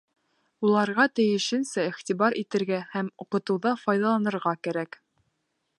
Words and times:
Уларға 0.67 1.03
тейешенсә 1.19 1.85
иғтибар 1.91 2.37
итергә 2.43 2.81
һәм 2.95 3.13
уҡытыуҙа 3.25 3.75
файҙаланырға 3.83 4.57
кәрәк. 4.69 5.01